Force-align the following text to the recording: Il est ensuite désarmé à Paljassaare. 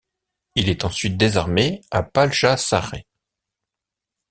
Il 0.55 0.67
est 0.69 0.83
ensuite 0.83 1.15
désarmé 1.15 1.81
à 1.91 2.01
Paljassaare. 2.01 2.95